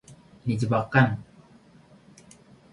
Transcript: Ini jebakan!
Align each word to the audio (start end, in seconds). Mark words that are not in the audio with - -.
Ini 0.45 0.55
jebakan! 0.61 1.07